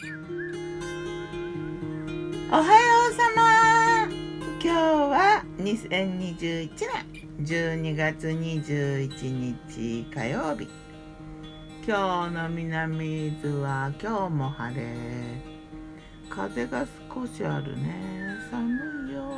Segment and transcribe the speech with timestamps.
[2.52, 2.66] はよ
[3.10, 4.06] うさま
[4.62, 9.08] 今日は2021年12月21
[9.74, 10.68] 日火曜日。
[11.84, 14.86] 今日の南伊豆は今日も晴れ。
[16.30, 17.96] 風が少しあるね。
[18.52, 19.32] 寒いよ。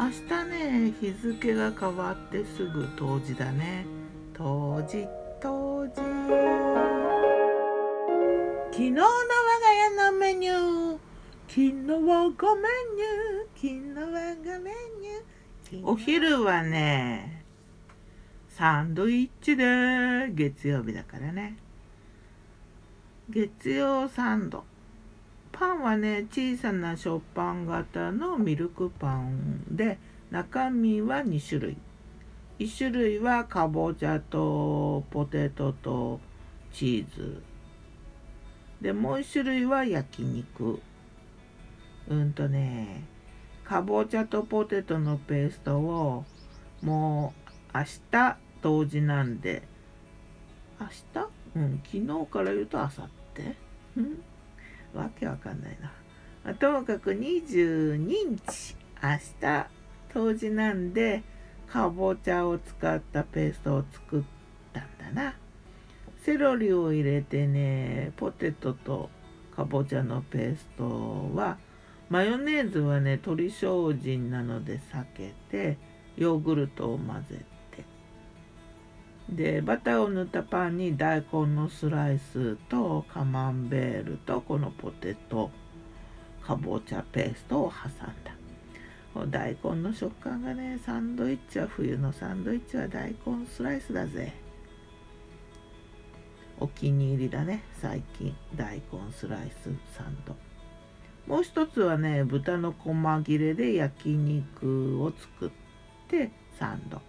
[0.00, 3.86] 明日ね日付が変わってすぐ冬至だね。
[4.34, 5.06] 冬至
[5.40, 6.89] 冬至。
[8.72, 10.98] 昨日の我が家のメニュー。
[11.48, 11.72] 昨日
[12.08, 13.02] はごめんね
[13.56, 14.70] 昨日はごめんね
[15.82, 17.44] お昼はね
[18.48, 21.56] サンドイッチで月曜日だからね。
[23.28, 24.62] 月曜サンド。
[25.50, 29.98] パンはね小さな食パン型のミルクパンで
[30.30, 31.76] 中身は2種類。
[32.60, 36.20] 1種類はかぼちゃとポテトと
[36.72, 37.49] チーズ。
[38.80, 40.80] でもう1種類は焼肉。
[42.08, 43.04] うんとね
[43.64, 46.24] かぼちゃとポテトのペーストを
[46.82, 47.34] も
[47.74, 49.62] う明日冬至なんで。
[50.80, 50.94] 明日？
[51.56, 52.90] うん昨日から言うと明後
[53.36, 53.56] 日。
[53.96, 54.22] うん？
[54.94, 55.78] わけわかんない
[56.44, 56.54] な。
[56.54, 59.66] ともかく22日明日
[60.08, 61.22] 冬至なんで
[61.68, 64.22] かぼちゃを使ったペーストを作っ
[64.72, 65.34] たんだな。
[66.22, 69.08] セロリを入れてねポテトと
[69.56, 71.58] かぼちゃのペーストは
[72.08, 73.66] マヨネーズはね鶏精
[74.02, 75.78] 進なので避けて
[76.16, 77.84] ヨーグルトを混ぜて。
[79.30, 85.50] でバターを塗ったパンに大根のスライスとカマンベールとこのポテト
[86.42, 88.34] かぼちゃペーストを挟んだ。
[89.28, 94.32] 大根の食感がねサンドイッチは冬のサンドイッチは大根スライスだぜ。
[96.60, 97.64] お気に入りだね。
[97.80, 98.82] 最近大根
[99.12, 100.36] スライスサンド。
[101.26, 105.50] もう一つはね豚の細切れで焼肉を作っ
[106.08, 107.00] てサンド。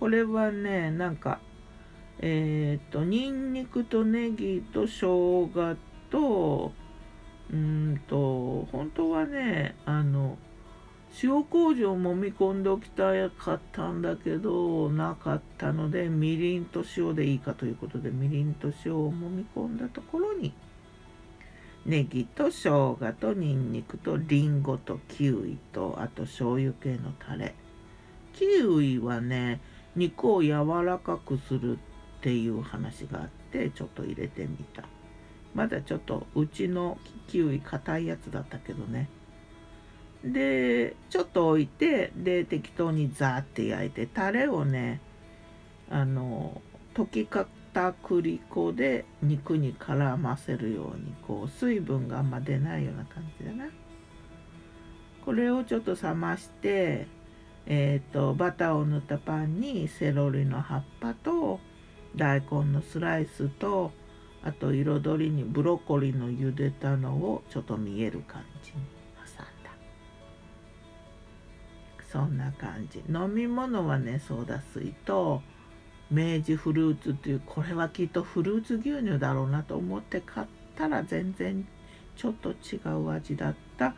[0.00, 1.40] これはねなんか
[2.18, 5.76] えっ、ー、とにんにくとネギと生姜
[6.10, 6.72] と
[7.52, 10.36] うんと本当はねあの
[11.22, 20.52] 塩麹を揉み込んでおきたかったんだけどなかったのでみりんと塩でいいかということでみりんと塩を揉み込んだところに
[21.86, 27.54] ネギと生姜とニンニクとリンゴとキウイとあと醤油系のタレ。
[28.34, 29.60] キウイはね
[29.96, 31.80] 肉を柔らかくするっ
[32.20, 34.84] ていう話があってちょっと入れてみた。
[35.54, 36.98] まだちょっとうちの
[37.28, 39.08] キウイ硬いやつだったけどね。
[40.24, 45.00] でちょっと置いてで適当にザーって焼いてタレをね
[45.90, 46.60] あの
[46.94, 53.66] 溶きか片栗粉で肉に絡ませるようにこう水分があんま出ないような感じだな。
[55.24, 57.06] これをちょっと冷まして
[57.66, 61.60] えーと、バターを塗ったパンにセロリの葉っぱと
[62.16, 63.92] 大根のスライスと
[64.42, 68.99] あと彩りにブロッコリーの茹でたのをちょっと見える感じに。
[72.10, 73.04] そんな感じ。
[73.08, 75.42] 飲み物はねソーダ水と
[76.10, 81.66] 明治フルーツっていうこれはきっとフルーツ牛乳だろうなと思って買ったら全然
[82.16, 83.94] ちょっと違う味だった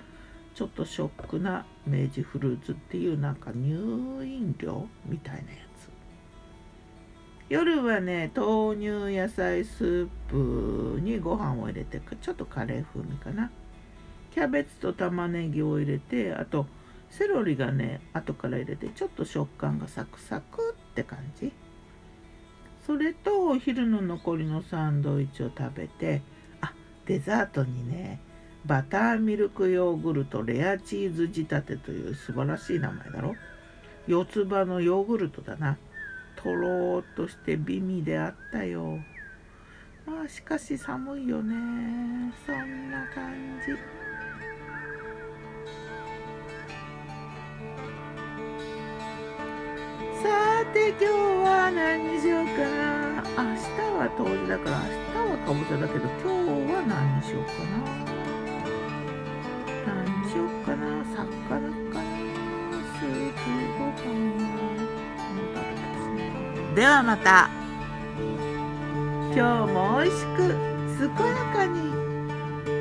[0.54, 5.46] ちょっとショックな明治フルーツっていうなんか乳飲料みたいなや
[5.80, 5.88] つ。
[7.48, 13.50] 夜はね豆乳野菜スープにご飯を入れてちょっとカレー風味かな。
[14.34, 16.66] キャベツと玉ねぎを入れてあと
[17.12, 21.52] セロリがね後から入れてちょっと食感がサクサクって感じ。
[22.86, 26.20] それとお昼の残りのサンドイッチを食べて
[26.60, 26.72] あ
[27.06, 28.18] デザートにね
[28.64, 33.36] バターミルクヨーグルトレアチーズ仕立てという素晴らしい名前だろ。
[34.08, 35.78] 四つ葉のヨーグルトだな。
[36.34, 38.98] とろーっとして美味であったよ。
[40.06, 42.32] まあしかし寒いよね。
[42.46, 43.32] そんな感
[43.64, 44.01] じ。
[50.72, 53.22] て今日は何にしようかな。
[53.22, 57.76] 明日は冬至だから明日はかぼちゃだけど今日は何にしようかな。
[59.86, 60.84] 何にしようかな。
[61.12, 61.20] 魚
[61.92, 62.08] かな。
[62.96, 63.44] スープ
[63.78, 64.00] ご飯
[64.40, 64.48] は。
[66.74, 67.50] ではまた。
[69.34, 70.38] 今日も美味しく
[70.98, 71.76] 健やかに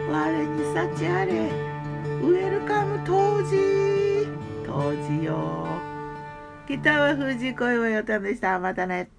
[0.10, 0.14] 我
[0.46, 1.52] に幸あれ。
[2.22, 4.28] ウェルカム冬至
[4.66, 5.91] 冬至よ。
[6.66, 9.10] 北は富士恋はよたんでしたまたね。